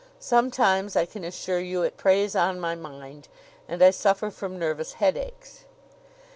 Sometimes, 0.19 0.95
I 0.95 1.05
can 1.05 1.23
assure 1.23 1.59
you, 1.59 1.83
it 1.83 1.95
preys 1.95 2.35
on 2.35 2.59
my 2.59 2.73
mind, 2.73 3.27
and 3.67 3.83
I 3.83 3.91
suffer 3.91 4.31
from 4.31 4.57
nervous 4.57 4.93
headaches." 4.93 5.65